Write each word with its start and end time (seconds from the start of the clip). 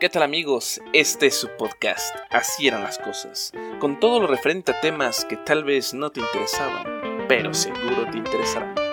¿Qué 0.00 0.08
tal 0.08 0.24
amigos? 0.24 0.80
Este 0.92 1.28
es 1.28 1.36
su 1.36 1.48
podcast, 1.56 2.14
Así 2.28 2.66
eran 2.66 2.82
las 2.82 2.98
cosas, 2.98 3.52
con 3.78 4.00
todo 4.00 4.18
lo 4.20 4.26
referente 4.26 4.72
a 4.72 4.80
temas 4.80 5.24
que 5.24 5.36
tal 5.36 5.62
vez 5.62 5.94
no 5.94 6.10
te 6.10 6.18
interesaban, 6.20 7.26
pero 7.28 7.54
seguro 7.54 8.10
te 8.10 8.18
interesarán. 8.18 8.83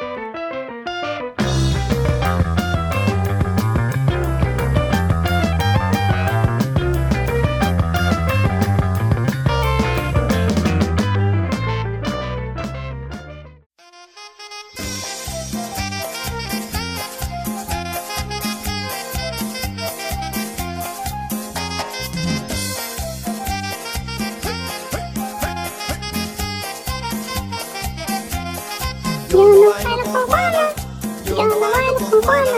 Juana, 32.23 32.51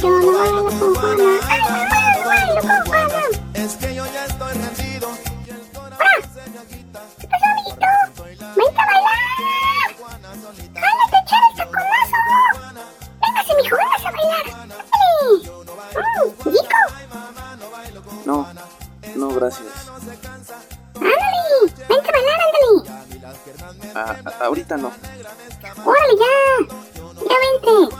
yo 0.00 0.08
no 0.08 0.32
bailo 0.38 0.64
con 0.64 0.94
Juana, 0.94 1.24
ay 1.48 1.60
mamá, 1.62 2.00
no 2.16 2.24
bailo 2.28 2.60
con 2.60 2.86
Juana. 2.86 3.20
Es 3.54 3.72
que 3.76 3.94
yo 3.94 4.04
ya 4.06 4.24
estoy 4.26 4.52
rendido 4.52 5.08
¡Ah! 5.98 6.18
¿Qué 7.18 7.28
amiguito? 7.50 7.86
¡Vente 8.56 8.80
a 8.80 8.86
bailar! 8.86 9.88
¡Jálate 10.74 11.16
a 11.16 11.20
echar 11.22 11.40
el 11.50 11.56
taconazo! 11.56 12.18
¡Véngase, 13.22 13.52
mijo, 13.62 13.76
véngase 13.76 14.06
a 14.06 14.10
bailar! 14.12 14.46
¡Ándale! 14.60 14.80
¡Mmm, 15.94 16.52
Chico! 16.52 16.80
No, 18.26 18.36
no, 19.16 19.28
gracias. 19.34 19.68
¡Ándale! 20.94 21.74
¡Vente 21.88 22.08
a 22.08 22.12
bailar, 22.12 22.40
ándale! 22.46 22.70
Ah, 23.94 24.16
a- 24.24 24.44
ahorita 24.46 24.76
no. 24.76 24.92
¡Órale 25.84 26.14
ya! 26.18 26.34
¡Ya 27.28 27.36
vente! 27.44 27.96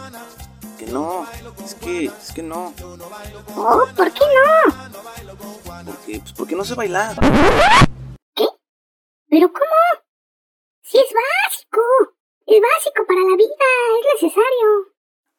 No, 0.91 1.25
es 1.65 1.75
que, 1.77 2.07
es 2.07 2.33
que 2.35 2.43
no. 2.43 2.75
¡Oh, 3.57 3.87
¿por 3.97 4.13
qué 4.13 4.25
no? 4.25 5.85
Porque, 5.87 6.19
pues 6.19 6.33
porque 6.33 6.57
no 6.57 6.65
sé 6.65 6.75
bailar. 6.75 7.17
¿Qué? 8.35 8.47
¿Pero 9.29 9.53
cómo? 9.53 10.05
Si 10.83 10.99
es 10.99 11.07
básico. 11.47 11.81
Es 12.47 12.61
básico 12.61 13.07
para 13.07 13.21
la 13.21 13.37
vida, 13.37 13.67
es 14.01 14.23
necesario. 14.23 14.93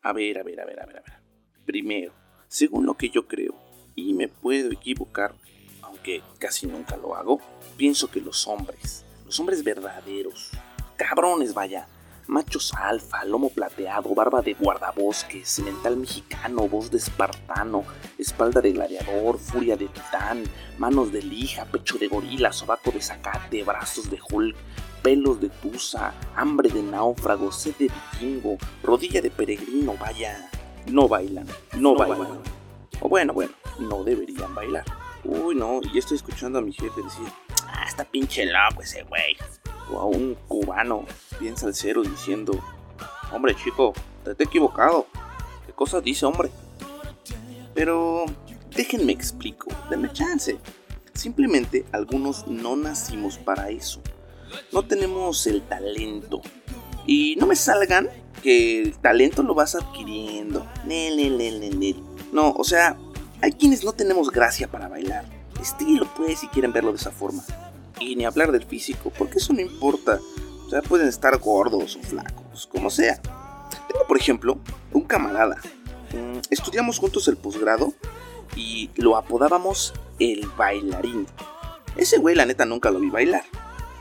A 0.04 0.14
ver, 0.14 0.40
a 0.40 0.44
ver, 0.44 0.62
a 0.62 0.66
ver, 0.66 0.80
a 0.80 0.86
ver, 0.86 0.98
a 0.98 1.02
ver. 1.02 1.22
Primero, 1.66 2.14
según 2.48 2.86
lo 2.86 2.96
que 2.96 3.10
yo 3.10 3.28
creo, 3.28 3.54
y 3.94 4.14
me 4.14 4.30
puedo 4.30 4.72
equivocar, 4.72 5.36
aunque 5.82 6.24
casi 6.40 6.68
nunca 6.68 6.96
lo 6.96 7.16
hago, 7.16 7.42
pienso 7.76 8.10
que 8.10 8.22
los 8.22 8.48
hombres, 8.48 9.04
los 9.26 9.38
hombres 9.42 9.64
verdaderos, 9.66 10.52
cabrones 10.96 11.54
vaya, 11.54 11.90
machos 12.32 12.74
alfa, 12.74 13.26
lomo 13.26 13.50
plateado, 13.50 14.16
barba 14.16 14.42
de 14.42 14.54
guardabosques, 14.54 15.50
semental 15.50 15.98
mexicano, 15.98 16.70
voz 16.70 16.90
de 16.90 16.98
espartano, 16.98 17.84
espalda 18.18 18.62
de 18.62 18.72
gladiador, 18.72 19.38
furia 19.38 19.76
de 19.76 19.90
titán, 19.90 20.44
manos 20.78 21.12
de 21.12 21.22
lija, 21.22 21.66
pecho 21.66 21.98
de 21.98 22.08
gorila, 22.08 22.54
sobaco 22.54 22.90
de 22.92 23.02
zacate, 23.02 23.64
brazos 23.64 24.10
de 24.10 24.18
Hulk, 24.32 24.56
pelos 25.04 25.42
de 25.42 25.50
tusa, 25.50 26.14
hambre 26.34 26.70
de 26.70 26.82
náufrago, 26.82 27.52
sed 27.52 27.76
de 27.78 27.90
vikingo, 27.90 28.58
rodilla 28.82 29.22
de 29.22 29.30
peregrino, 29.30 29.98
vaya. 29.98 30.50
No 30.88 31.10
bailan, 31.10 31.48
no, 31.78 31.96
bailan. 31.96 32.40
O 33.02 33.10
bueno, 33.10 33.34
bueno, 33.34 33.52
no 33.78 34.06
deberían 34.06 34.56
bailar. 34.56 34.86
Uy, 35.26 35.54
no, 35.54 35.82
y 35.94 35.98
estoy 35.98 36.16
escuchando 36.16 36.60
a 36.60 36.62
mi 36.62 36.72
jefe 36.72 37.02
decir, 37.04 37.28
ah, 37.68 37.84
está 37.86 38.06
pinche 38.06 38.46
loco 38.46 38.82
ese 38.82 39.04
güey. 39.04 39.36
A 40.00 40.06
un 40.06 40.36
cubano 40.48 41.06
bien 41.40 41.58
salsero 41.58 42.02
diciendo, 42.04 42.54
hombre 43.32 43.56
chico, 43.56 43.94
te 44.24 44.32
he 44.32 44.46
equivocado. 44.46 45.08
¿Qué 45.66 45.74
cosa 45.74 46.02
dice, 46.02 46.26
hombre? 46.26 46.50
Pero 47.74 48.26
déjenme 48.76 49.12
explico, 49.12 49.68
denme 49.90 50.12
chance. 50.12 50.58
Simplemente 51.14 51.86
algunos 51.92 52.48
no 52.48 52.76
nacimos 52.76 53.38
para 53.38 53.70
eso. 53.70 54.02
No 54.72 54.84
tenemos 54.84 55.46
el 55.48 55.62
talento. 55.62 56.42
Y 57.06 57.36
no 57.38 57.48
me 57.48 57.56
salgan 57.56 58.10
que 58.42 58.82
el 58.82 58.98
talento 58.98 59.44
lo 59.44 59.54
vas 59.54 59.76
adquiriendo. 59.76 60.66
No, 62.32 62.52
o 62.52 62.64
sea, 62.64 62.98
hay 63.42 63.52
quienes 63.52 63.84
no 63.84 63.94
tenemos 63.94 64.32
gracia 64.32 64.70
para 64.70 64.88
bailar. 64.88 65.26
Estilo, 65.62 66.08
pues, 66.16 66.40
si 66.40 66.48
quieren 66.48 66.74
verlo 66.74 66.92
de 66.92 66.98
esa 66.98 67.12
forma. 67.12 67.44
Y 68.02 68.16
ni 68.16 68.26
hablar 68.26 68.52
del 68.52 68.66
físico, 68.66 69.12
porque 69.18 69.38
eso 69.38 69.54
no 69.54 69.62
importa. 69.62 70.20
O 70.66 70.70
sea, 70.70 70.82
pueden 70.82 71.08
estar 71.08 71.38
gordos 71.38 71.96
o 71.98 72.00
flacos, 72.02 72.68
como 72.68 72.90
sea. 72.90 73.22
Tengo, 73.22 74.06
por 74.08 74.18
ejemplo, 74.18 74.58
un 74.92 75.04
camarada. 75.04 75.58
Mm, 76.14 76.40
Estudiamos 76.50 76.98
juntos 76.98 77.28
el 77.28 77.38
posgrado 77.38 77.94
y 78.56 78.90
lo 78.96 79.18
apodábamos 79.18 79.94
el 80.20 80.48
bailarín. 80.58 81.28
Ese 81.96 82.18
güey, 82.18 82.36
la 82.36 82.46
neta, 82.46 82.66
nunca 82.66 82.90
lo 82.92 83.00
vi 83.00 83.10
bailar. 83.10 83.44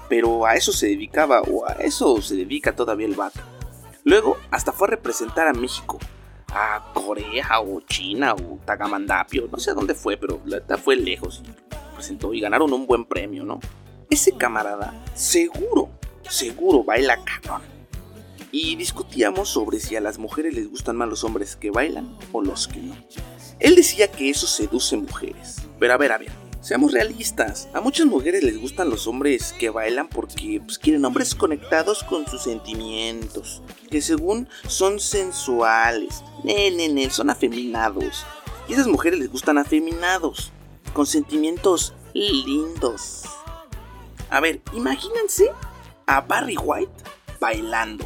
Pero 0.09 0.47
a 0.47 0.55
eso 0.55 0.73
se 0.73 0.89
dedicaba, 0.89 1.43
o 1.43 1.69
a 1.69 1.73
eso 1.75 2.21
se 2.23 2.35
dedica 2.37 2.75
todavía 2.75 3.07
el 3.07 3.15
vato. 3.15 3.41
Luego, 4.05 4.37
hasta 4.51 4.73
fue 4.73 4.89
a 4.89 4.91
representar 4.93 5.47
a 5.47 5.53
México. 5.53 5.99
A 6.53 6.93
Corea, 6.95 7.61
o 7.61 7.81
China, 7.83 8.35
o 8.35 8.59
Tagamandapio. 8.65 9.49
No 9.53 9.59
sé 9.59 9.71
a 9.71 9.75
dónde 9.75 9.95
fue, 9.95 10.17
pero 10.17 10.41
la 10.47 10.59
neta 10.59 10.79
fue 10.79 10.97
lejos. 10.97 11.43
Presentó 11.95 12.33
y 12.35 12.41
ganaron 12.41 12.73
un 12.73 12.87
buen 12.87 13.05
premio, 13.05 13.45
¿no? 13.45 13.61
Ese 14.11 14.33
camarada, 14.33 14.93
seguro, 15.15 15.89
seguro 16.29 16.83
baila 16.83 17.17
cabrón. 17.23 17.63
Y 18.51 18.75
discutíamos 18.75 19.51
sobre 19.51 19.79
si 19.79 19.95
a 19.95 20.01
las 20.01 20.19
mujeres 20.19 20.53
les 20.53 20.69
gustan 20.69 20.97
más 20.97 21.09
los 21.09 21.23
hombres 21.23 21.55
que 21.55 21.71
bailan 21.71 22.19
o 22.33 22.43
los 22.43 22.67
que 22.67 22.81
no. 22.81 22.97
Él 23.61 23.77
decía 23.77 24.11
que 24.11 24.29
eso 24.29 24.49
seduce 24.49 24.97
mujeres. 24.97 25.59
Pero 25.79 25.95
a 25.95 25.97
ver, 25.97 26.11
a 26.11 26.19
ver, 26.19 26.33
seamos 26.61 26.91
realistas. 26.91 27.69
A 27.73 27.81
muchas 27.81 28.07
mujeres 28.07 28.43
les 28.43 28.61
gustan 28.61 28.91
los 28.91 29.07
hombres 29.07 29.55
que 29.57 29.71
bailan 29.71 30.09
porque 30.09 30.61
pues, 30.65 30.77
quieren 30.77 31.05
hombres 31.05 31.37
conectados 31.37 32.03
con 32.03 32.27
sus 32.27 32.43
sentimientos. 32.43 33.63
Que 33.93 34.03
según 34.03 34.49
son 34.67 34.99
sensuales. 34.99 36.25
Nel, 36.43 36.77
nel, 36.77 37.13
son 37.13 37.31
afeminados. 37.31 38.27
Y 38.67 38.73
esas 38.73 38.89
mujeres 38.89 39.21
les 39.21 39.31
gustan 39.31 39.57
afeminados. 39.57 40.51
Con 40.95 41.07
sentimientos 41.07 41.95
lindos. 42.13 43.23
A 44.31 44.39
ver, 44.39 44.63
imagínense 44.73 45.51
a 46.07 46.21
Barry 46.21 46.57
White 46.57 46.93
bailando. 47.41 48.05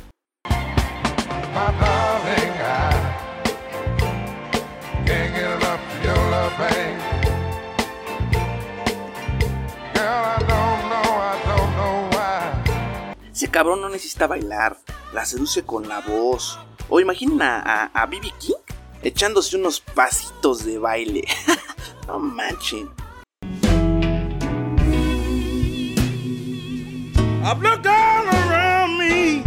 Ese 13.31 13.51
cabrón 13.51 13.83
no 13.83 13.91
necesita 13.91 14.27
bailar, 14.27 14.79
la 15.13 15.27
seduce 15.27 15.65
con 15.65 15.89
la 15.89 16.01
voz. 16.01 16.59
O 16.89 17.01
imaginen 17.01 17.43
a, 17.43 17.61
a, 17.61 17.85
a 18.03 18.07
B.B. 18.07 18.33
King 18.39 18.55
echándose 19.03 19.57
unos 19.59 19.81
pasitos 19.81 20.65
de 20.65 20.79
baile. 20.79 21.25
no 22.07 22.19
manchen. 22.19 23.04
I've 27.47 27.61
looked 27.61 27.87
all 27.87 28.27
around 28.27 28.97
me. 28.99 29.45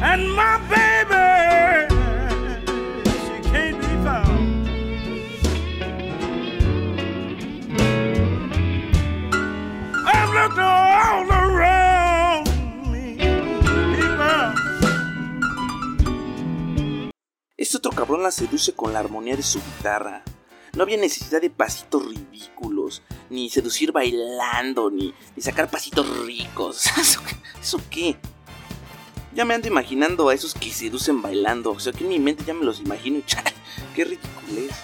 And 0.00 0.32
my 0.32 0.58
baby, 0.70 1.88
she 3.24 3.36
can't 3.50 3.80
be 3.80 3.94
found. 4.06 4.68
I've 10.06 10.32
looked 10.38 10.58
all 10.60 11.32
around 11.32 12.46
me. 12.92 13.18
Este 17.56 17.76
otro 17.78 17.90
cabrón 17.90 18.22
la 18.22 18.30
seduce 18.30 18.72
con 18.72 18.92
la 18.92 19.00
armonía 19.00 19.34
de 19.34 19.42
su 19.42 19.58
guitarra. 19.58 20.22
No 20.76 20.82
había 20.82 20.96
necesidad 20.96 21.40
de 21.40 21.50
pasitos 21.50 22.04
ridículos, 22.04 22.34
ni 23.30 23.50
seducir 23.50 23.92
bailando, 23.92 24.90
ni, 24.90 25.14
ni 25.36 25.42
sacar 25.42 25.70
pasitos 25.70 26.24
ricos. 26.24 26.86
¿Eso, 27.60 27.80
qué-. 27.90 28.16
Ya 29.34 29.44
me 29.44 29.54
ando 29.54 29.68
imaginando 29.68 30.28
a 30.28 30.34
esos 30.34 30.54
que 30.54 30.70
seducen 30.70 31.22
bailando. 31.22 31.72
O 31.72 31.80
sea, 31.80 31.92
que 31.92 32.04
en 32.04 32.10
mi 32.10 32.18
mente 32.18 32.44
ya 32.44 32.54
me 32.54 32.64
los 32.64 32.80
imagino 32.80 33.20
chale, 33.26 33.52
qué 33.94 34.04
ridículo 34.04 34.60
es. 34.68 34.76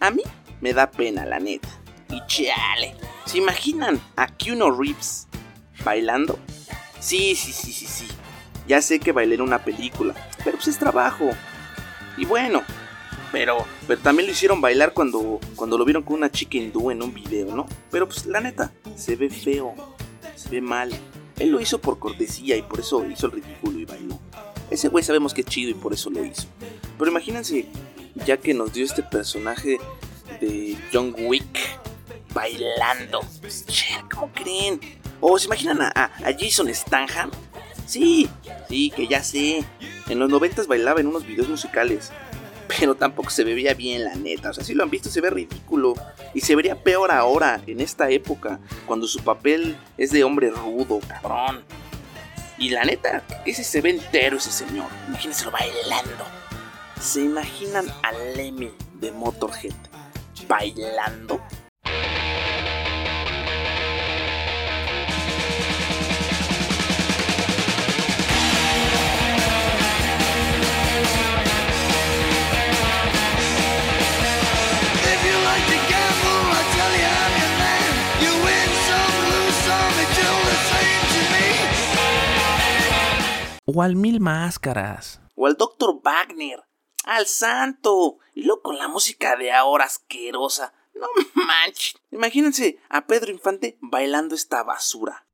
A 0.00 0.10
mí 0.10 0.22
me 0.60 0.72
da 0.72 0.90
pena, 0.90 1.24
la 1.24 1.38
neta. 1.38 1.68
Y 2.10 2.20
chale, 2.26 2.94
¿se 3.24 3.38
imaginan 3.38 4.00
a 4.16 4.28
Keanu 4.28 4.70
Reeves 4.70 5.26
bailando? 5.84 6.38
Sí, 7.00 7.34
sí, 7.34 7.52
sí, 7.52 7.72
sí, 7.72 7.86
sí. 7.86 8.06
Ya 8.68 8.82
sé 8.82 8.98
que 8.98 9.12
bailé 9.12 9.36
en 9.36 9.42
una 9.42 9.64
película, 9.64 10.14
pero 10.44 10.56
pues 10.56 10.68
es 10.68 10.78
trabajo. 10.78 11.30
Y 12.16 12.24
bueno, 12.24 12.62
pero, 13.32 13.64
pero 13.86 14.00
también 14.00 14.26
lo 14.26 14.32
hicieron 14.32 14.60
bailar 14.60 14.92
cuando, 14.92 15.40
cuando 15.54 15.76
lo 15.78 15.84
vieron 15.84 16.02
con 16.02 16.16
una 16.16 16.30
chica 16.30 16.56
hindú 16.58 16.90
en 16.90 17.02
un 17.02 17.12
video, 17.12 17.54
¿no? 17.54 17.66
Pero 17.90 18.06
pues 18.06 18.26
la 18.26 18.40
neta, 18.40 18.72
se 18.96 19.16
ve 19.16 19.28
feo, 19.30 19.74
se 20.34 20.48
ve 20.50 20.60
mal. 20.60 20.90
Él 21.38 21.50
lo 21.50 21.60
hizo 21.60 21.80
por 21.80 21.98
cortesía 21.98 22.56
y 22.56 22.62
por 22.62 22.80
eso 22.80 23.04
hizo 23.06 23.26
el 23.26 23.32
ridículo 23.32 23.78
y 23.78 23.84
bailó. 23.84 24.18
Ese 24.70 24.88
güey 24.88 25.04
sabemos 25.04 25.34
que 25.34 25.42
es 25.42 25.46
chido 25.46 25.70
y 25.70 25.74
por 25.74 25.92
eso 25.92 26.10
lo 26.10 26.24
hizo. 26.24 26.46
Pero 26.98 27.10
imagínense, 27.10 27.66
ya 28.24 28.36
que 28.38 28.54
nos 28.54 28.72
dio 28.72 28.84
este 28.84 29.02
personaje 29.02 29.78
de 30.40 30.76
John 30.92 31.14
Wick 31.18 31.58
bailando. 32.34 33.20
Che, 33.66 33.86
¿Cómo 34.12 34.30
creen? 34.32 34.80
¿O 35.20 35.38
se 35.38 35.46
imaginan 35.46 35.82
a, 35.82 35.88
a- 35.94 36.04
a 36.28 36.32
Jason 36.38 36.72
Stanham? 36.74 37.30
Sí, 37.86 38.28
sí, 38.68 38.90
que 38.94 39.06
ya 39.06 39.22
sé. 39.22 39.64
En 40.08 40.18
los 40.18 40.28
noventas 40.28 40.66
bailaba 40.66 41.00
en 41.00 41.06
unos 41.06 41.26
videos 41.26 41.48
musicales. 41.48 42.10
Pero 42.78 42.94
tampoco 42.94 43.30
se 43.30 43.44
veía 43.44 43.74
bien, 43.74 44.04
la 44.04 44.14
neta. 44.14 44.50
O 44.50 44.54
sea, 44.54 44.64
si 44.64 44.74
lo 44.74 44.82
han 44.82 44.90
visto, 44.90 45.08
se 45.08 45.20
ve 45.20 45.30
ridículo. 45.30 45.94
Y 46.34 46.40
se 46.40 46.54
vería 46.54 46.82
peor 46.82 47.10
ahora, 47.10 47.62
en 47.66 47.80
esta 47.80 48.10
época, 48.10 48.60
cuando 48.86 49.06
su 49.06 49.20
papel 49.20 49.76
es 49.96 50.10
de 50.10 50.24
hombre 50.24 50.50
rudo, 50.50 51.00
cabrón. 51.06 51.64
Y 52.58 52.70
la 52.70 52.84
neta, 52.84 53.22
ese 53.44 53.64
se 53.64 53.80
ve 53.80 53.90
entero 53.90 54.38
ese 54.38 54.50
señor. 54.50 54.86
Imagínenselo 55.08 55.50
bailando. 55.50 56.24
¿Se 57.00 57.22
imaginan 57.22 57.86
a 58.02 58.12
Lemmy 58.34 58.70
de 58.94 59.12
Motorhead 59.12 59.74
bailando? 60.48 61.40
O 83.78 83.82
al 83.82 83.94
Mil 83.94 84.20
Máscaras. 84.20 85.20
O 85.34 85.46
al 85.46 85.58
Dr. 85.58 86.00
Wagner. 86.02 86.64
Al 87.04 87.26
Santo. 87.26 88.20
Y 88.34 88.44
luego 88.44 88.62
con 88.62 88.78
la 88.78 88.88
música 88.88 89.36
de 89.36 89.52
ahora 89.52 89.84
asquerosa. 89.84 90.72
No 90.94 91.06
manches. 91.34 91.94
Imagínense 92.10 92.78
a 92.88 93.06
Pedro 93.06 93.30
Infante 93.32 93.76
bailando 93.82 94.34
esta 94.34 94.62
basura. 94.62 95.26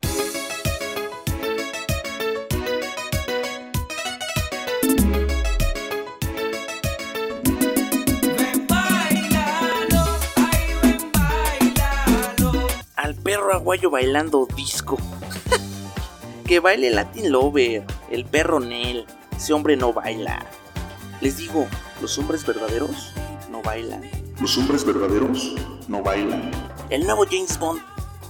Al 12.97 13.15
perro 13.23 13.55
aguayo 13.55 13.89
bailando 13.89 14.49
disco. 14.57 14.99
que 16.45 16.59
baile 16.59 16.91
Latin 16.91 17.31
Lover, 17.31 17.85
el 18.13 18.27
perro 18.27 18.61
Nel. 18.61 19.07
Ese 19.37 19.53
hombre 19.53 19.77
no 19.77 19.93
baila. 19.93 20.45
Les 21.21 21.39
digo, 21.39 21.67
los 22.01 22.19
hombres 22.19 22.47
verdaderos 22.47 23.13
no 23.51 23.63
bailan. 23.63 24.03
Los 24.41 24.57
hombres 24.59 24.85
verdaderos 24.85 25.55
no 25.89 26.03
bailan. 26.03 26.51
El 26.91 27.05
nuevo 27.05 27.25
James 27.29 27.59
Bond. 27.59 27.81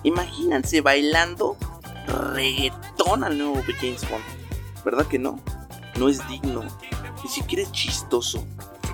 Imagínense 0.04 0.80
bailando 0.80 1.56
reggaetón 2.06 3.24
al 3.24 3.36
nuevo 3.38 3.62
James 3.80 4.08
Bond. 4.08 4.24
¿Verdad 4.84 5.06
que 5.06 5.18
no? 5.18 5.40
No 5.98 6.08
es 6.08 6.26
digno. 6.28 6.64
Ni 7.22 7.28
siquiera 7.28 7.62
es 7.62 7.72
chistoso. 7.72 8.44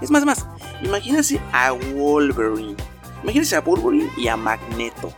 Es 0.00 0.10
más, 0.10 0.24
más. 0.24 0.46
Imagínense 0.82 1.40
a 1.52 1.72
Wolverine. 1.72 2.76
Imagínense 3.22 3.56
a 3.56 3.60
Wolverine 3.60 4.10
y 4.16 4.28
a 4.28 4.36
Magneto. 4.36 5.12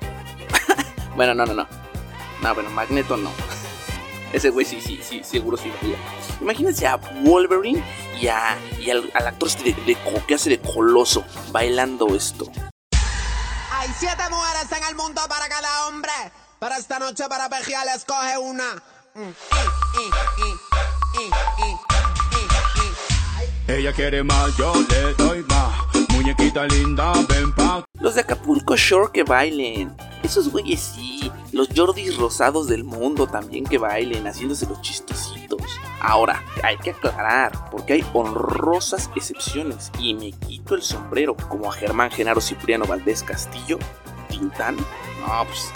bueno, 1.17 1.35
no, 1.35 1.47
no, 1.47 1.55
no. 1.55 1.67
No, 2.43 2.55
bueno, 2.55 2.71
Magneto 2.71 3.17
no. 3.17 3.31
Ese 4.33 4.51
güey 4.51 4.65
sí, 4.65 4.81
sí, 4.81 5.01
sí, 5.03 5.23
seguro 5.25 5.57
sí 5.57 5.73
baila. 5.81 5.99
Imagínense 6.41 6.87
a 6.87 6.97
Wolverine 6.97 7.85
y, 8.21 8.29
a, 8.29 8.57
y 8.79 8.91
al, 8.91 9.11
al 9.15 9.27
actor 9.27 9.49
este 9.49 9.65
de, 9.65 9.73
de 9.85 9.97
que 10.27 10.35
hace 10.35 10.51
de 10.51 10.61
coloso 10.61 11.25
bailando 11.51 12.15
esto. 12.15 12.47
Hay 13.73 13.89
siete 13.99 14.23
mujeres 14.31 14.71
en 14.71 14.89
el 14.89 14.95
mundo 14.95 15.21
para 15.29 15.49
cada 15.49 15.89
hombre. 15.89 16.13
Para 16.59 16.77
esta 16.77 16.99
noche, 16.99 17.25
para 17.29 17.49
pejear, 17.49 17.87
escoge 17.97 18.37
una. 18.39 18.83
Ella 23.67 23.93
quiere 23.93 24.23
más, 24.23 24.57
yo 24.57 24.75
le 24.89 25.15
doy 25.15 25.43
más. 25.49 25.73
Muñequita 26.11 26.67
linda, 26.67 27.13
ven 27.29 27.55
pa' 27.55 27.85
Los 27.95 28.15
de 28.15 28.21
Acapulco 28.21 28.77
Shore 28.77 29.11
que 29.13 29.23
bailen. 29.23 29.97
Esos 30.23 30.51
güeyes 30.51 30.81
sí. 30.81 31.33
Los 31.53 31.69
Jordis 31.75 32.17
rosados 32.17 32.69
del 32.69 32.85
mundo 32.85 33.27
también 33.27 33.65
que 33.65 33.79
bailen, 33.79 34.27
haciéndose 34.27 34.67
los 34.67 34.81
chistositos. 34.83 35.61
Ahora, 36.01 36.45
hay 36.63 36.77
que 36.79 36.91
aclarar, 36.91 37.53
porque 37.71 37.95
hay 37.95 38.07
honrosas 38.13 39.11
excepciones. 39.17 39.91
Y 39.99 40.15
me 40.15 40.33
quito 40.33 40.75
el 40.75 40.83
sombrero, 40.83 41.37
como 41.37 41.71
a 41.71 41.73
Germán 41.73 42.11
Genaro 42.11 42.41
Cipriano 42.41 42.85
Valdés 42.87 43.23
Castillo, 43.25 43.79
Tintán. 44.29 44.77
No, 44.77 45.45
pues, 45.45 45.73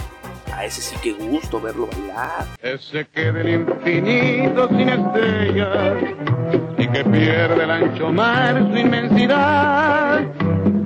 a 0.55 0.65
ese 0.65 0.81
sí 0.81 0.97
que 1.03 1.13
gusto 1.13 1.61
verlo 1.61 1.89
bailar. 1.89 2.47
Ese 2.63 3.07
que 3.07 3.33
del 3.33 3.49
infinito 3.49 4.69
sin 4.69 4.89
estrellas 4.89 5.97
y 6.79 6.89
que 6.89 7.05
pierde 7.05 7.65
el 7.65 7.71
ancho 7.71 8.13
mar 8.13 8.57
su 8.71 8.79
inmensidad. 8.79 10.25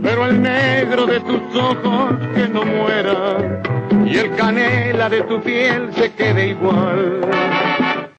Pero 0.09 0.25
el 0.25 0.41
negro 0.41 1.05
de 1.05 1.21
tus 1.21 1.55
ojos 1.55 2.15
que 2.35 2.49
no 2.49 2.65
muera 2.65 3.61
y 4.07 4.17
el 4.17 4.35
canela 4.37 5.11
de 5.11 5.21
tu 5.25 5.39
piel 5.43 5.93
se 5.93 6.15
quede 6.15 6.49
igual. 6.49 7.21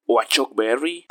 O 0.05 0.19
a 0.19 0.25
Chuck 0.25 0.55
Berry. 0.55 1.07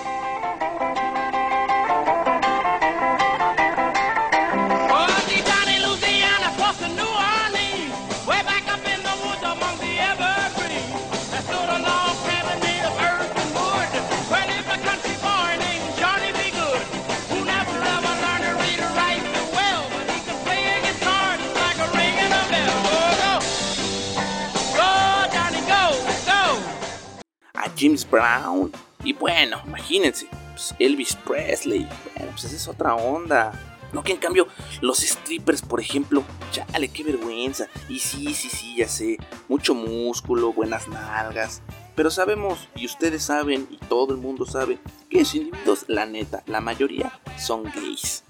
James 27.78 28.08
Brown. 28.08 28.72
Y 29.04 29.12
bueno, 29.12 29.60
imagínense, 29.66 30.26
pues, 30.50 30.74
Elvis 30.78 31.14
Presley. 31.14 31.88
Bueno, 32.16 32.32
pues 32.32 32.44
esa 32.44 32.56
es 32.56 32.68
otra 32.68 32.94
onda. 32.94 33.52
No 33.92 34.02
que 34.02 34.12
en 34.12 34.18
cambio 34.18 34.48
los 34.82 34.98
strippers, 34.98 35.62
por 35.62 35.80
ejemplo, 35.80 36.22
chale, 36.50 36.88
qué 36.88 37.04
vergüenza. 37.04 37.68
Y 37.88 38.00
sí, 38.00 38.34
sí, 38.34 38.50
sí, 38.50 38.76
ya 38.76 38.88
sé, 38.88 39.18
mucho 39.48 39.74
músculo, 39.74 40.52
buenas 40.52 40.88
nalgas. 40.88 41.62
Pero 41.94 42.10
sabemos, 42.10 42.68
y 42.76 42.86
ustedes 42.86 43.24
saben, 43.24 43.66
y 43.70 43.78
todo 43.78 44.12
el 44.12 44.20
mundo 44.20 44.44
sabe, 44.46 44.78
que 45.08 45.20
esos 45.20 45.36
individuos, 45.36 45.84
la 45.88 46.06
neta, 46.06 46.42
la 46.46 46.60
mayoría 46.60 47.18
son 47.38 47.64
gays. 47.64 48.24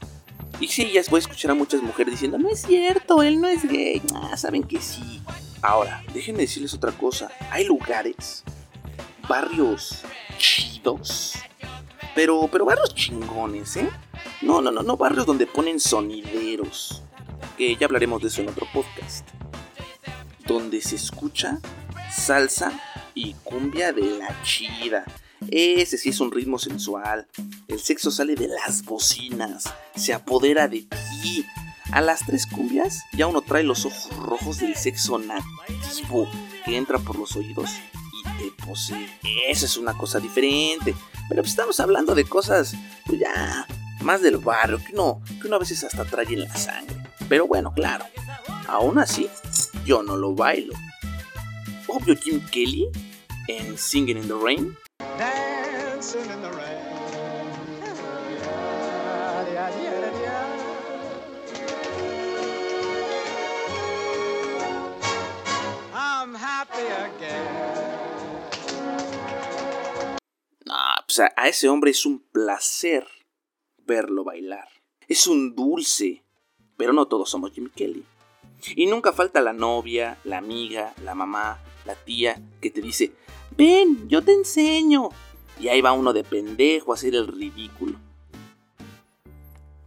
Y 0.61 0.69
sí, 0.69 0.90
ya 0.93 1.02
voy 1.11 1.19
a 1.19 1.21
escuchar 1.21 1.50
a 1.50 1.55
muchas 1.55 1.83
mujeres 1.83 2.14
diciendo, 2.14 2.38
no 2.38 2.49
es 2.49 2.62
cierto, 2.62 3.23
él 3.23 3.40
no 3.40 3.49
es 3.49 3.69
gay. 3.69 4.02
Ah, 4.14 4.37
saben 4.37 4.62
que 4.62 4.81
sí. 4.81 5.23
Ahora, 5.61 6.02
déjenme 6.14 6.43
decirles 6.43 6.73
otra 6.73 6.93
cosa. 6.93 7.31
Hay 7.50 7.64
lugares 7.64 8.45
barrios 9.28 10.02
chidos. 10.38 11.35
Pero, 12.14 12.49
pero 12.50 12.64
barrios 12.64 12.94
chingones, 12.94 13.76
¿eh? 13.76 13.88
No, 14.42 14.61
no, 14.61 14.70
no, 14.70 14.82
no 14.82 14.97
barrios 14.97 15.26
donde 15.26 15.47
ponen 15.47 15.78
sonideros. 15.78 17.02
Que 17.56 17.76
ya 17.76 17.87
hablaremos 17.87 18.23
de 18.23 18.28
eso 18.28 18.40
en 18.40 18.49
otro 18.49 18.66
podcast. 18.73 19.28
Donde 20.47 20.80
se 20.80 20.97
escucha 20.97 21.61
salsa 22.11 22.73
y 23.14 23.35
cumbia 23.44 23.92
de 23.92 24.18
la 24.18 24.42
chida. 24.42 25.04
Ese 25.50 25.99
sí 25.99 26.08
es 26.08 26.20
un 26.20 26.32
ritmo 26.32 26.58
sensual. 26.58 27.28
El 27.68 27.78
sexo 27.78 28.11
sale 28.11 28.35
de 28.35 28.49
las 28.49 28.85
bocinas. 28.85 29.73
Se 29.94 30.14
apodera 30.14 30.66
de 30.66 30.87
ti. 31.23 31.44
A 31.92 32.00
las 32.00 32.20
tres 32.26 32.47
cumbias 32.47 33.02
ya 33.12 33.26
uno 33.26 33.40
trae 33.40 33.62
los 33.62 33.87
ojos 33.87 34.14
rojos 34.18 34.58
del 34.58 34.75
sexo 34.75 35.18
nativo 35.18 36.28
que 36.66 36.76
entra 36.76 36.99
por 36.99 37.18
los 37.18 37.35
oídos 37.35 37.70
esa 38.47 38.64
pues, 38.64 39.62
es 39.62 39.76
una 39.76 39.95
cosa 39.95 40.21
diferente. 40.21 40.95
Pero 41.28 41.42
pues 41.42 41.50
estamos 41.50 41.78
hablando 41.80 42.14
de 42.14 42.25
cosas, 42.25 42.75
pues 43.07 43.21
ya, 43.21 43.66
más 44.00 44.23
del 44.23 44.38
barrio, 44.38 44.78
que 44.78 44.92
uno, 44.92 45.23
que 45.40 45.47
uno 45.47 45.57
a 45.57 45.59
veces 45.59 45.85
hasta 45.85 46.04
trae 46.04 46.26
en 46.26 46.40
la 46.40 46.57
sangre. 46.57 46.97
Pero 47.28 47.47
bueno, 47.47 47.73
claro, 47.75 48.07
aún 48.66 48.99
así, 48.99 49.28
yo 49.85 50.02
no 50.02 50.16
lo 50.16 50.35
bailo. 50.35 50.73
Obvio 51.87 52.16
Jim 52.16 52.45
Kelly 52.50 52.88
en 53.49 53.76
Singing 53.76 54.18
in 54.18 54.28
the 54.28 54.35
Rain. 54.35 54.76
Dancing 55.18 56.30
in 56.30 56.42
the 56.42 56.50
rain. 56.50 56.88
I'm 65.95 66.35
happy 66.35 66.87
again. 66.87 67.98
Sea, 71.18 71.32
a 71.37 71.48
ese 71.48 71.68
hombre 71.68 71.90
es 71.90 72.06
un 72.06 72.20
placer 72.20 73.06
verlo 73.87 74.25
bailar. 74.25 74.68
Es 75.08 75.26
un 75.26 75.54
dulce. 75.54 76.22
Pero 76.76 76.92
no 76.92 77.06
todos 77.06 77.30
somos 77.30 77.52
Jimmy 77.52 77.70
Kelly. 77.70 78.04
Y 78.76 78.87
nunca 78.87 79.12
falta 79.12 79.40
la 79.40 79.52
novia, 79.52 80.18
la 80.25 80.38
amiga, 80.38 80.94
la 81.02 81.14
mamá, 81.14 81.58
la 81.84 81.94
tía 81.94 82.40
que 82.60 82.70
te 82.70 82.80
dice, 82.80 83.12
ven, 83.56 84.08
yo 84.08 84.22
te 84.22 84.32
enseño. 84.32 85.08
Y 85.60 85.68
ahí 85.68 85.80
va 85.80 85.92
uno 85.92 86.12
de 86.12 86.25
pendejo 86.25 86.92
a 86.92 86.94
hacer 86.94 87.14
el 87.14 87.26
ridículo. 87.26 87.98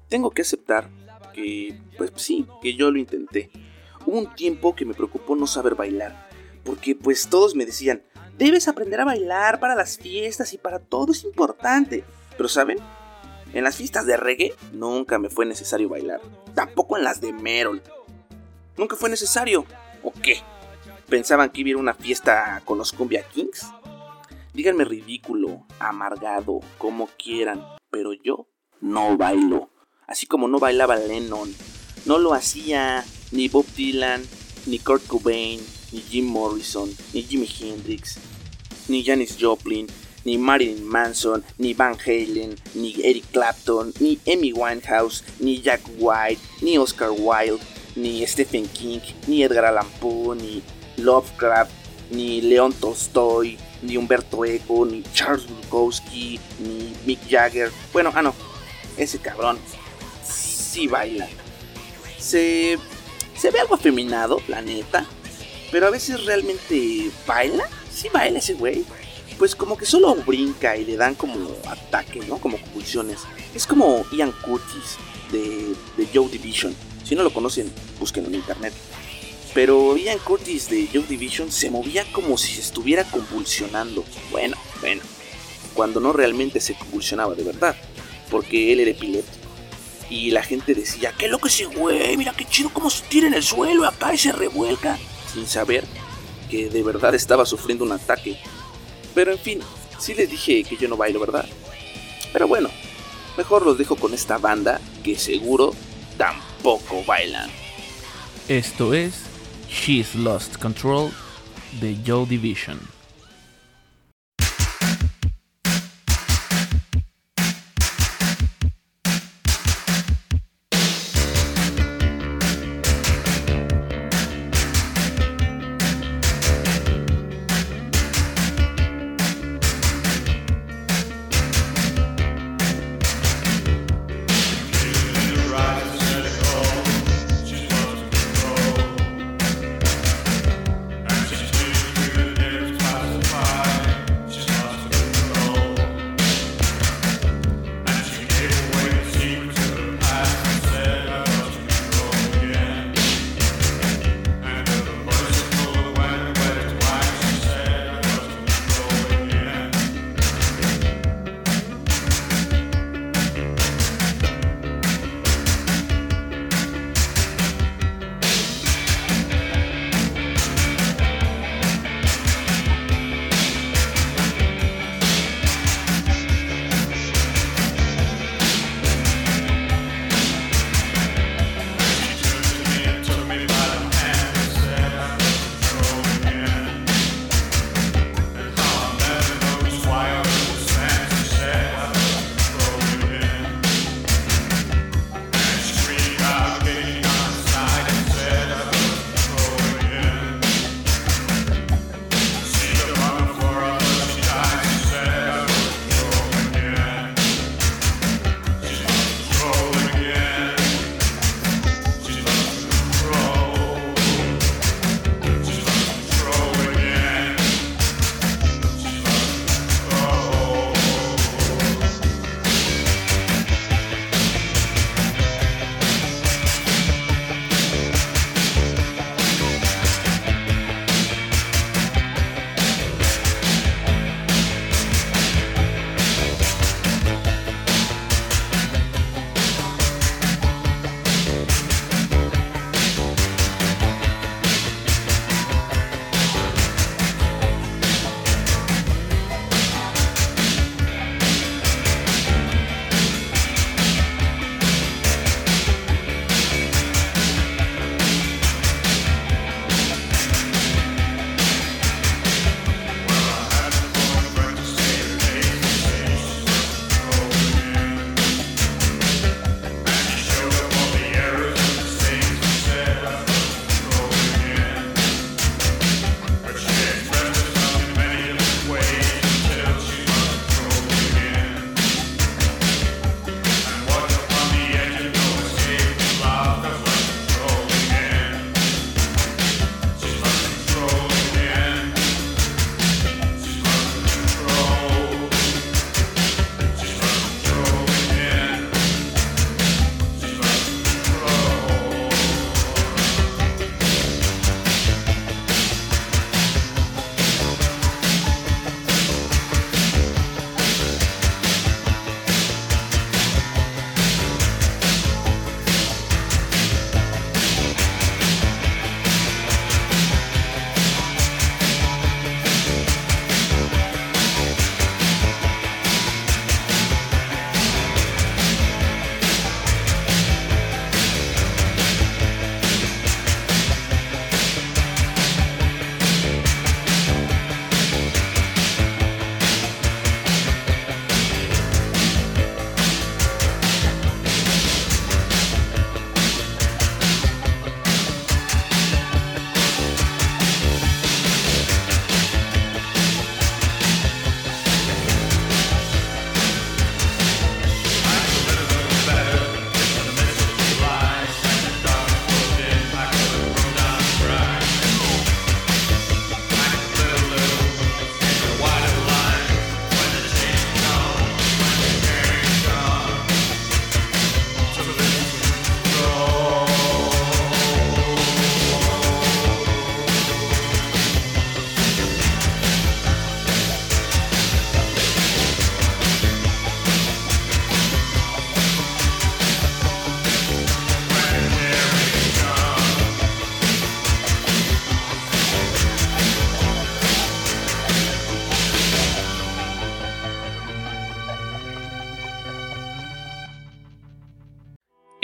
Tengo 0.10 0.32
que 0.32 0.42
aceptar 0.42 0.90
que, 1.34 1.80
pues 1.98 2.12
sí, 2.16 2.46
que 2.62 2.76
yo 2.76 2.92
lo 2.92 3.00
intenté. 3.00 3.50
Hubo 4.06 4.18
un 4.18 4.36
tiempo 4.36 4.76
que 4.76 4.86
me 4.86 4.94
preocupó 4.94 5.36
no 5.36 5.48
saber 5.48 5.76
bailar, 5.76 6.30
porque 6.66 6.96
pues 6.96 7.30
todos 7.30 7.56
me 7.56 7.66
decían, 7.66 8.04
debes 8.38 8.68
aprender 8.68 9.00
a 9.02 9.06
bailar 9.06 9.60
para 9.60 9.76
las 9.76 9.98
fiestas 9.98 10.54
y 10.54 10.58
para 10.58 10.80
todo 10.80 11.12
es 11.12 11.24
importante. 11.24 12.04
Pero 12.38 12.50
¿saben? 12.50 12.78
En 13.54 13.64
las 13.64 13.76
fiestas 13.76 14.06
de 14.06 14.18
reggae 14.18 14.54
nunca 14.72 15.20
me 15.20 15.30
fue 15.30 15.46
necesario 15.46 15.90
bailar, 15.90 16.22
tampoco 16.56 16.98
en 16.98 17.04
las 17.04 17.20
de 17.20 17.34
Merol. 17.34 17.82
Nunca 18.78 18.96
fue 18.96 19.10
necesario. 19.10 19.66
¿O 20.04 20.12
qué? 20.12 20.42
¿Pensaban 21.10 21.50
que 21.50 21.62
iba 21.62 21.78
a 21.78 21.82
una 21.82 21.94
fiesta 21.94 22.62
con 22.64 22.78
los 22.78 22.94
Cumbia 22.94 23.24
Kings? 23.24 23.68
Díganme 24.54 24.86
ridículo, 24.86 25.66
amargado, 25.80 26.62
como 26.78 27.08
quieran, 27.18 27.66
pero 27.90 28.14
yo 28.14 28.48
no 28.80 29.18
bailo. 29.18 29.70
Así 30.08 30.26
como 30.26 30.48
no 30.48 30.60
bailaba 30.60 30.96
Lennon. 30.96 31.54
No 32.06 32.18
lo 32.18 32.34
hacía 32.34 33.04
ni 33.32 33.48
Bob 33.48 33.66
Dylan, 33.76 34.24
ni 34.66 34.80
Kurt 34.80 35.06
Cobain, 35.08 35.62
ni 35.92 36.02
Jim 36.10 36.26
Morrison, 36.26 36.90
ni 37.14 37.22
Jimi 37.24 37.46
Hendrix, 37.46 38.18
ni 38.88 39.04
Janis 39.04 39.38
Joplin, 39.38 39.88
ni 40.26 40.38
Marilyn 40.38 40.84
Manson, 40.84 41.44
ni 41.60 41.74
Van 41.74 41.98
Halen, 41.98 42.56
ni 42.76 42.96
Eric 43.04 43.32
Clapton, 43.32 43.94
ni 44.00 44.20
Amy 44.28 44.54
Winehouse, 44.54 45.24
ni 45.40 45.58
Jack 45.58 45.82
White, 46.00 46.40
ni 46.62 46.78
Oscar 46.78 47.12
Wilde, 47.12 47.64
ni 47.96 48.26
Stephen 48.28 48.68
King, 48.68 49.02
ni 49.28 49.44
Edgar 49.44 49.66
Allan 49.66 49.90
Poe, 50.00 50.36
ni 50.36 50.62
Lovecraft, 50.98 51.72
ni 52.12 52.42
León 52.42 52.74
Tolstoy, 52.74 53.58
ni 53.82 53.96
Humberto 53.96 54.46
Eco, 54.46 54.86
ni 54.86 55.04
Charles 55.14 55.48
Bukowski, 55.48 56.40
ni 56.60 56.94
Mick 57.06 57.28
Jagger. 57.28 57.72
Bueno, 57.92 58.12
ah 58.16 58.22
no, 58.22 58.34
ese 58.98 59.18
cabrón 59.18 59.58
sí 60.24 60.88
baila. 60.88 61.28
Se, 62.20 62.78
se 63.36 63.52
ve 63.52 63.60
algo 63.60 63.76
afeminado, 63.76 64.42
la 64.48 64.62
neta, 64.62 65.06
pero 65.72 65.88
a 65.88 65.90
veces 65.90 66.26
realmente 66.26 67.10
baila. 67.26 67.64
Sí 67.92 68.10
baila 68.14 68.40
ese 68.40 68.54
güey. 68.54 68.86
Pues 69.38 69.56
como 69.56 69.76
que 69.76 69.86
solo 69.86 70.14
brinca 70.16 70.78
y 70.78 70.86
le 70.86 70.98
dan 70.98 71.16
como 71.16 71.50
ataque, 71.68 72.20
¿no? 72.28 72.38
Como 72.38 72.60
convulsiones. 72.62 73.22
Es 73.56 73.66
como 73.66 74.06
Ian 74.12 74.32
Curtis 74.34 74.98
de, 75.32 75.74
de 75.98 76.08
Joe 76.14 76.30
Division. 76.30 76.76
Si 77.04 77.16
no 77.16 77.24
lo 77.24 77.34
conocen, 77.34 77.72
búsquenlo 78.00 78.30
en 78.30 78.36
internet. 78.36 78.74
Pero 79.54 79.98
Ian 79.98 80.20
Curtis 80.20 80.70
de 80.70 80.88
Joe 80.94 81.04
Division 81.08 81.52
se 81.52 81.72
movía 81.72 82.06
como 82.12 82.38
si 82.38 82.54
se 82.54 82.62
estuviera 82.62 83.04
convulsionando. 83.04 84.06
Bueno, 84.30 84.58
bueno. 84.80 85.02
Cuando 85.74 86.00
no 86.00 86.14
realmente 86.14 86.60
se 86.60 86.76
convulsionaba 86.76 87.34
de 87.34 87.44
verdad. 87.44 87.76
Porque 88.30 88.72
él 88.72 88.82
era 88.82 88.92
epiléptico. 88.92 89.42
Y 90.10 90.32
la 90.32 90.44
gente 90.44 90.76
decía, 90.76 91.14
qué 91.18 91.30
loco 91.30 91.48
ese 91.48 91.66
güey, 91.66 92.18
mira 92.18 92.34
qué 92.34 92.46
chido 92.46 92.70
cómo 92.70 92.90
se 92.90 93.04
tira 93.04 93.28
en 93.28 93.34
el 93.34 93.44
suelo 93.44 93.88
acá 93.88 94.14
y 94.14 94.18
se 94.18 94.34
revuelca. 94.34 95.00
Sin 95.34 95.48
saber 95.48 95.86
que 96.50 96.70
de 96.70 96.84
verdad 96.84 97.16
estaba 97.16 97.46
sufriendo 97.46 97.86
un 97.86 97.94
ataque. 97.94 98.38
Pero 99.16 99.32
en 99.32 99.40
fin, 99.40 99.60
sí 100.00 100.14
les 100.14 100.30
dije 100.30 100.64
que 100.64 100.78
yo 100.78 100.90
no 100.90 100.98
bailo, 100.98 101.20
¿verdad? 101.20 101.46
Pero 102.34 102.48
bueno, 102.48 102.70
mejor 103.38 103.66
los 103.66 103.78
dejo 103.78 103.96
con 103.96 104.14
esta 104.14 104.38
banda 104.38 104.80
que 105.04 105.18
seguro 105.18 105.74
tampoco 106.18 107.04
bailan. 107.06 107.50
Esto 108.48 108.94
es 108.94 109.14
She's 109.70 110.16
Lost 110.16 110.58
Control 110.58 111.12
de 111.80 111.98
Joe 112.06 112.26
Division. 112.26 112.91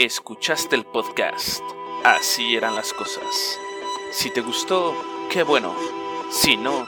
Escuchaste 0.08 0.78
el 0.78 0.86
podcast. 0.86 1.62
Así 2.06 2.56
eran 2.56 2.76
las 2.76 2.94
cosas. 2.94 3.60
Si 4.14 4.30
te 4.30 4.40
gustó, 4.40 4.96
qué 5.30 5.44
bueno. 5.44 5.76
Si 6.32 6.56
no, 6.56 6.88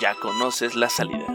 ya 0.00 0.14
conoces 0.14 0.74
la 0.74 0.88
salida. 0.88 1.26